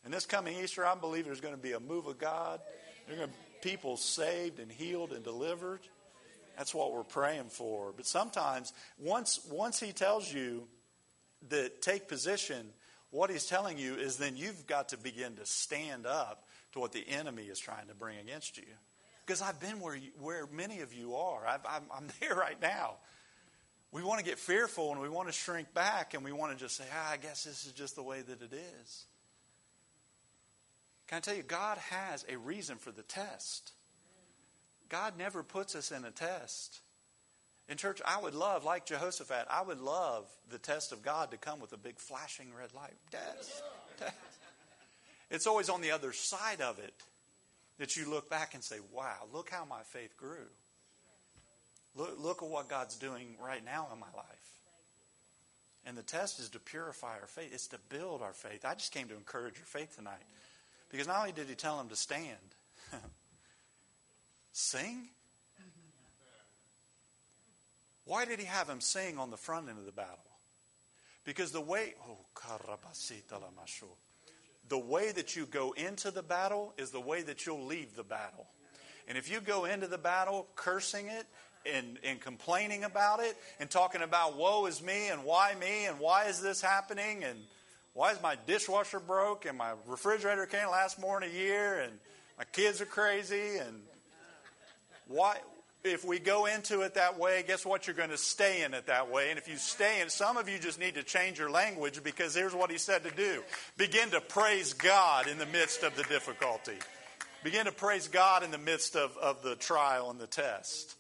[0.04, 2.60] And this coming Easter, I believe there's going to be a move of God.
[3.08, 5.82] There's going to people saved and healed and delivered.
[6.58, 7.92] That's what we're praying for.
[7.96, 10.68] But sometimes, once, once he tells you
[11.50, 12.70] that take position,
[13.12, 16.94] what he's telling you is then you've got to begin to stand up to what
[16.94, 18.64] the enemy is trying to bring against you.
[19.26, 22.96] Because I've been where, you, where many of you are, i am there right now.
[23.92, 26.58] We want to get fearful and we want to shrink back and we want to
[26.58, 29.06] just say, ah, I guess this is just the way that it is.
[31.08, 33.72] Can I tell you, God has a reason for the test.
[34.90, 36.80] God never puts us in a test.
[37.70, 41.38] In church, I would love, like Jehoshaphat, I would love the test of God to
[41.38, 42.94] come with a big flashing red light.
[43.12, 43.62] Test,
[44.00, 44.14] test.
[45.30, 46.94] It's always on the other side of it
[47.78, 50.48] that you look back and say, wow, look how my faith grew.
[51.96, 54.26] Look, look at what God's doing right now in my life.
[55.86, 58.66] And the test is to purify our faith, it's to build our faith.
[58.66, 60.24] I just came to encourage your faith tonight.
[60.90, 62.56] Because not only did he tell him to stand,
[64.52, 65.10] sing.
[68.06, 70.18] Why did he have him sing on the front end of the battle?
[71.26, 72.18] Because the way, oh,
[74.70, 78.04] the way that you go into the battle is the way that you'll leave the
[78.04, 78.48] battle.
[79.08, 81.26] And if you go into the battle cursing it
[81.66, 86.00] and, and complaining about it and talking about woe is me and why me and
[86.00, 87.38] why is this happening and
[87.98, 91.92] why is my dishwasher broke and my refrigerator can't last more than a year and
[92.38, 93.82] my kids are crazy and
[95.08, 95.38] why
[95.84, 97.88] if we go into it that way, guess what?
[97.88, 99.32] You're going to stay in it that way.
[99.32, 102.36] And if you stay in, some of you just need to change your language because
[102.36, 103.42] here's what he said to do
[103.78, 106.78] begin to praise God in the midst of the difficulty.
[107.44, 110.97] Begin to praise God in the midst of, of the trial and the test.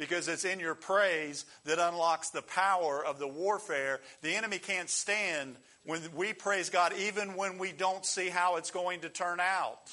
[0.00, 4.00] Because it's in your praise that unlocks the power of the warfare.
[4.22, 8.70] The enemy can't stand when we praise God, even when we don't see how it's
[8.70, 9.92] going to turn out.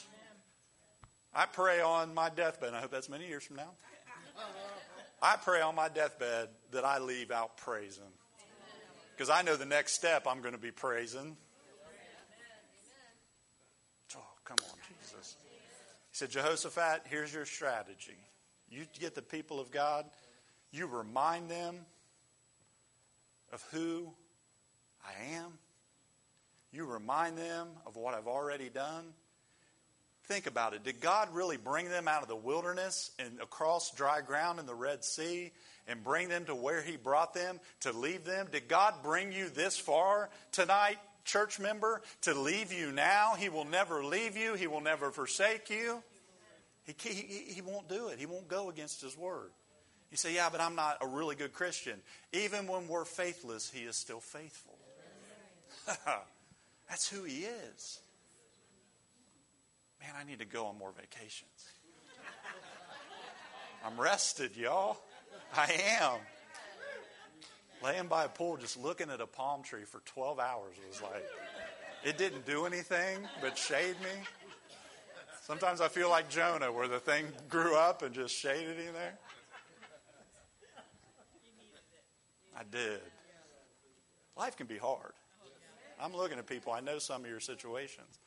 [1.36, 2.74] I pray on my deathbed.
[2.74, 3.72] I hope that's many years from now.
[5.22, 8.04] I pray on my deathbed that I leave out praising.
[9.14, 11.36] Because I know the next step I'm going to be praising.
[14.16, 15.36] Oh, come on, Jesus.
[16.12, 18.16] He said, Jehoshaphat, here's your strategy.
[18.70, 20.06] You get the people of God,
[20.72, 21.76] you remind them
[23.54, 24.10] of who
[25.06, 25.54] I am,
[26.72, 29.06] you remind them of what I've already done.
[30.26, 30.84] Think about it.
[30.84, 34.76] Did God really bring them out of the wilderness and across dry ground in the
[34.76, 35.52] Red Sea
[35.88, 38.48] and bring them to where He brought them to leave them?
[38.52, 43.36] Did God bring you this far tonight, church member, to leave you now?
[43.38, 46.04] He will never leave you, He will never forsake you.
[46.88, 49.52] He, he, he won't do it, He won't go against His word.
[50.10, 52.00] You say, Yeah, but I'm not a really good Christian.
[52.34, 54.78] Even when we're faithless, He is still faithful.
[56.90, 58.00] That's who He is.
[60.00, 61.50] Man, I need to go on more vacations.
[63.86, 64.98] I'm rested, y'all.
[65.56, 65.72] I
[66.02, 66.20] am.
[67.84, 71.26] Laying by a pool, just looking at a palm tree for 12 hours was like,
[72.04, 74.10] it didn't do anything but shade me.
[75.48, 79.18] Sometimes I feel like Jonah, where the thing grew up and just shaded in there.
[82.54, 83.00] I did.
[84.36, 85.14] Life can be hard.
[86.02, 88.20] I'm looking at people, I know some of your situations.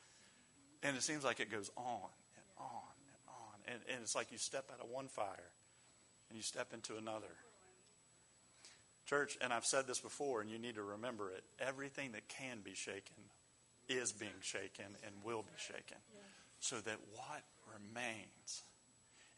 [0.81, 3.71] And it seems like it goes on and on and on.
[3.71, 5.51] And, and it's like you step out of one fire
[6.31, 7.35] and you step into another.
[9.05, 12.61] Church, and I've said this before, and you need to remember it everything that can
[12.63, 13.17] be shaken
[13.87, 15.97] is being shaken and will be shaken.
[16.61, 17.43] So that what
[17.73, 18.63] remains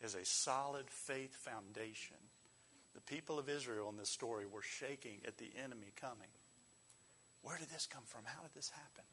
[0.01, 2.17] is a solid faith foundation.
[2.93, 6.27] The people of Israel in this story were shaking at the enemy coming.
[7.41, 8.23] Where did this come from?
[8.25, 9.05] How did this happen?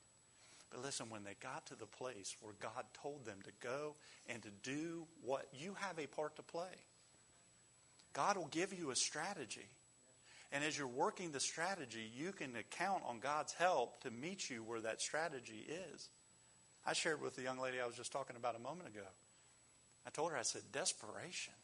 [0.71, 3.95] But listen, when they got to the place where God told them to go
[4.29, 6.85] and to do what you have a part to play,
[8.13, 9.69] God will give you a strategy.
[10.53, 14.65] And as you're working the strategy, you can count on God's help to meet you
[14.65, 16.09] where that strategy is.
[16.87, 19.07] I shared with the young lady I was just talking about a moment ago.
[20.07, 21.55] I told her, I said, desperation.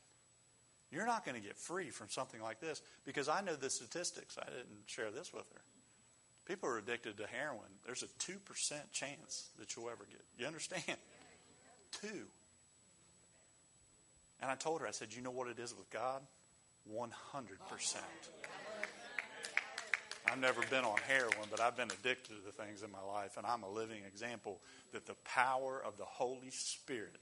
[0.90, 4.38] You're not going to get free from something like this because I know the statistics.
[4.40, 5.60] I didn't share this with her.
[6.46, 7.66] People are addicted to heroin.
[7.84, 8.38] There's a 2%
[8.92, 10.22] chance that you'll ever get.
[10.38, 10.98] You understand?
[12.00, 12.26] Two.
[14.40, 16.22] And I told her, I said, you know what it is with God?
[16.92, 17.08] 100%.
[20.30, 23.46] I've never been on heroin, but I've been addicted to things in my life, and
[23.46, 24.58] I'm a living example
[24.92, 27.16] that the power of the Holy Spirit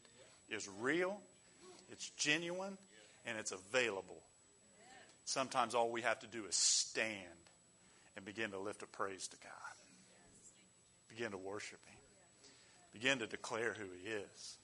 [0.49, 1.19] is real,
[1.91, 2.79] it's genuine,
[3.27, 4.23] and it's available.
[5.25, 7.17] Sometimes all we have to do is stand
[8.17, 9.53] and begin to lift a praise to God.
[11.09, 11.99] Begin to worship Him.
[12.93, 14.57] Begin to declare who He is.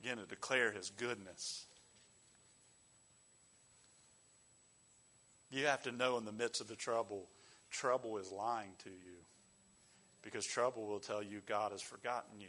[0.00, 1.64] Begin to declare His goodness.
[5.50, 7.26] You have to know in the midst of the trouble,
[7.72, 9.16] trouble is lying to you.
[10.22, 12.46] Because trouble will tell you God has forgotten you.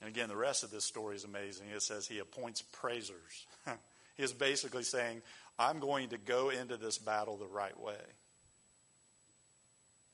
[0.00, 1.66] And again, the rest of this story is amazing.
[1.74, 3.46] It says he appoints praisers.
[4.16, 5.22] he is basically saying,
[5.58, 8.00] I'm going to go into this battle the right way.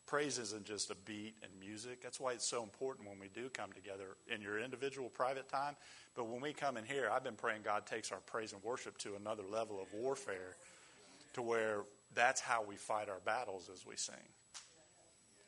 [0.06, 2.02] Praise isn't just a beat and music.
[2.02, 5.76] That's why it's so important when we do come together in your individual private time.
[6.14, 8.96] But when we come in here, I've been praying God takes our praise and worship
[8.98, 10.56] to another level of warfare
[11.34, 11.82] to where
[12.14, 14.14] that's how we fight our battles as we sing.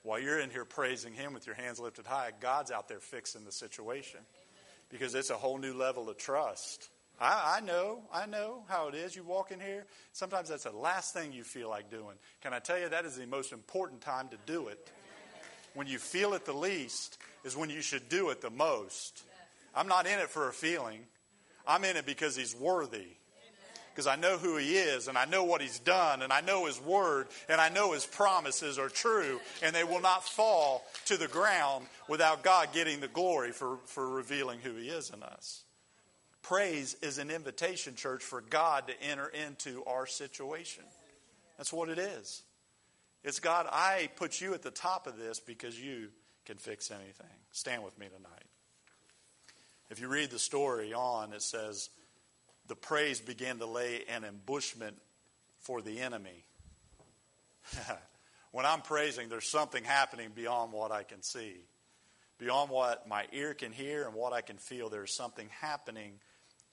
[0.03, 3.45] While you're in here praising Him with your hands lifted high, God's out there fixing
[3.45, 4.21] the situation
[4.89, 6.89] because it's a whole new level of trust
[7.21, 9.15] I, I, know, I know how it is.
[9.15, 12.17] You walk in here, sometimes that's the last thing you feel like doing.
[12.41, 14.91] Can I tell you that is the most important time to do it?
[15.75, 19.23] When you feel it the least is when you should do it the most.
[19.75, 21.01] I'm not in it for a feeling,
[21.67, 23.07] I'm in it because He's worthy.
[23.93, 26.67] Because I know who He is, and I know what He's done, and I know
[26.67, 31.17] His Word, and I know His promises are true, and they will not fall to
[31.17, 35.63] the ground without God getting the glory for, for revealing who He is in us.
[36.43, 40.85] Praise is an invitation, church, for God to enter into our situation.
[41.59, 42.43] That's what it is.
[43.23, 46.09] It's God, I put you at the top of this because you
[46.47, 47.27] can fix anything.
[47.53, 48.45] Stand with me tonight.
[49.91, 51.91] If you read the story on, it says,
[52.71, 54.97] the praise began to lay an ambushment
[55.59, 56.45] for the enemy.
[58.53, 61.57] when I'm praising, there's something happening beyond what I can see.
[62.39, 66.13] Beyond what my ear can hear and what I can feel, there's something happening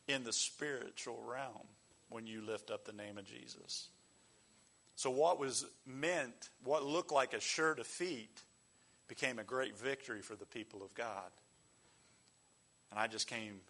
[0.08, 1.66] in the spiritual realm
[2.10, 3.88] when you lift up the name of Jesus.
[4.96, 8.44] So, what was meant, what looked like a sure defeat,
[9.08, 11.32] became a great victory for the people of God.
[12.92, 13.62] And I just came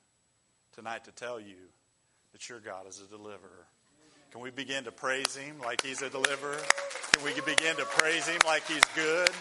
[0.75, 1.55] tonight to tell you
[2.37, 3.65] that your God is a deliverer.
[4.31, 6.59] Can we begin to praise Him like He's a deliverer?
[7.11, 9.31] Can we begin to praise Him like He's good?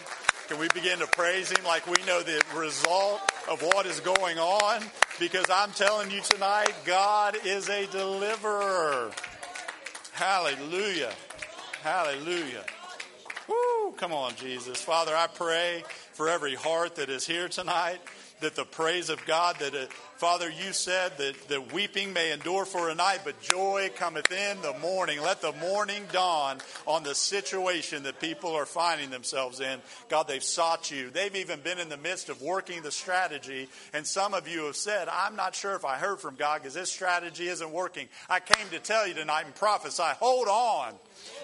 [0.47, 4.39] Can we begin to praise Him like we know the result of what is going
[4.39, 4.81] on?
[5.19, 9.11] Because I'm telling you tonight, God is a deliverer.
[10.13, 11.13] Hallelujah.
[11.83, 12.65] Hallelujah.
[13.47, 13.91] Woo!
[13.97, 14.81] Come on, Jesus.
[14.81, 15.83] Father, I pray
[16.13, 17.99] for every heart that is here tonight
[18.41, 22.65] that the praise of God, that it, Father, you said that, that weeping may endure
[22.65, 25.21] for a night, but joy cometh in the morning.
[25.21, 29.79] Let the morning dawn on the situation that people are finding themselves in.
[30.09, 31.09] God, they've sought you.
[31.09, 33.69] They've even been in the midst of working the strategy.
[33.93, 36.73] And some of you have said, I'm not sure if I heard from God because
[36.73, 38.07] this strategy isn't working.
[38.29, 40.93] I came to tell you tonight and prophesy, hold on.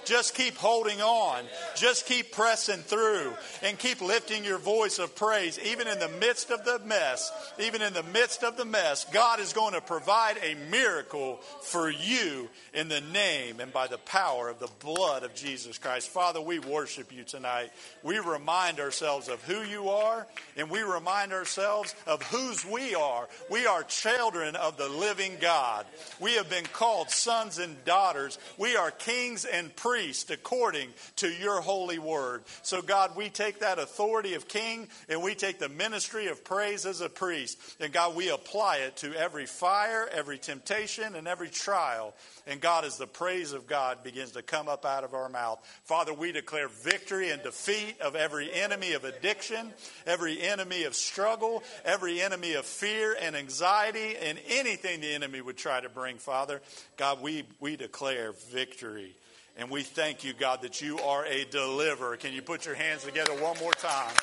[0.05, 1.43] Just keep holding on.
[1.75, 6.51] Just keep pressing through and keep lifting your voice of praise, even in the midst
[6.51, 9.05] of the mess, even in the midst of the mess.
[9.11, 13.97] God is going to provide a miracle for you in the name and by the
[13.99, 16.09] power of the blood of Jesus Christ.
[16.09, 17.71] Father, we worship you tonight.
[18.03, 20.27] We remind ourselves of who you are
[20.57, 23.27] and we remind ourselves of whose we are.
[23.49, 25.85] We are children of the living God.
[26.19, 28.37] We have been called sons and daughters.
[28.57, 32.41] We are kings and priests priest according to your holy word.
[32.63, 36.87] So, God, we take that authority of king and we take the ministry of praise
[36.87, 37.59] as a priest.
[37.79, 42.15] And, God, we apply it to every fire, every temptation, and every trial.
[42.47, 45.59] And, God, as the praise of God begins to come up out of our mouth,
[45.83, 49.73] Father, we declare victory and defeat of every enemy of addiction,
[50.07, 55.57] every enemy of struggle, every enemy of fear and anxiety, and anything the enemy would
[55.57, 56.63] try to bring, Father.
[56.97, 59.15] God, we, we declare victory
[59.57, 62.17] and we thank you, God, that you are a deliverer.
[62.17, 64.13] Can you put your hands together one more time?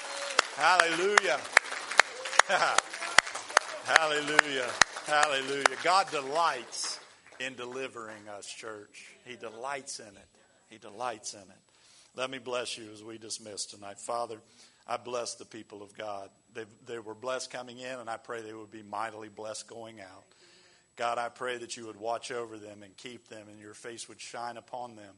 [0.56, 1.40] Hallelujah.
[3.84, 4.70] Hallelujah.
[5.06, 5.76] Hallelujah.
[5.84, 7.00] God delights
[7.38, 9.06] in delivering us, church.
[9.24, 10.28] He delights in it.
[10.68, 11.60] He delights in it.
[12.16, 13.98] Let me bless you as we dismiss tonight.
[13.98, 14.38] Father,
[14.86, 16.28] I bless the people of God.
[16.54, 20.00] They, they were blessed coming in, and I pray they would be mightily blessed going
[20.00, 20.24] out.
[20.96, 24.08] God, I pray that you would watch over them and keep them, and your face
[24.08, 25.14] would shine upon them,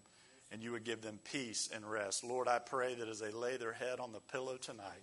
[0.53, 2.25] and you would give them peace and rest.
[2.25, 5.03] Lord, I pray that as they lay their head on the pillow tonight,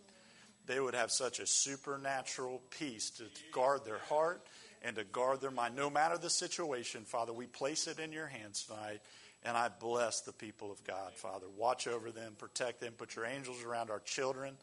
[0.67, 4.45] they would have such a supernatural peace to guard their heart
[4.83, 5.75] and to guard their mind.
[5.75, 9.01] No matter the situation, Father, we place it in your hands tonight.
[9.43, 11.45] And I bless the people of God, Father.
[11.57, 14.55] Watch over them, protect them, put your angels around our children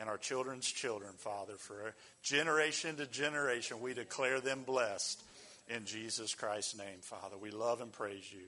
[0.00, 1.54] and our children's children, Father.
[1.56, 5.22] For generation to generation, we declare them blessed
[5.68, 7.36] in Jesus Christ's name, Father.
[7.40, 8.44] We love and praise you.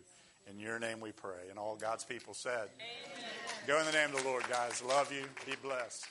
[0.51, 1.51] In your name we pray.
[1.51, 3.25] And all God's people said, Amen.
[3.67, 4.83] Go in the name of the Lord, guys.
[4.83, 5.25] Love you.
[5.45, 6.07] Be blessed.